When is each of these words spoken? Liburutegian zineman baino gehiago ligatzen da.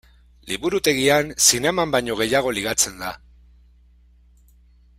Liburutegian 0.51 1.27
zineman 1.49 1.93
baino 1.97 2.17
gehiago 2.21 2.53
ligatzen 2.59 2.99
da. 3.03 3.13